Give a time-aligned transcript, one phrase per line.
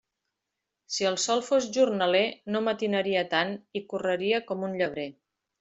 [0.93, 2.23] Si el sol fos jornaler,
[2.55, 5.09] no matinaria tant i correria com un llebrer.